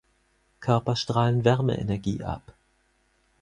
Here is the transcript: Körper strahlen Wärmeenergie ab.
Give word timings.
Körper 0.61 0.95
strahlen 0.95 1.45
Wärmeenergie 1.45 2.23
ab. 2.23 2.55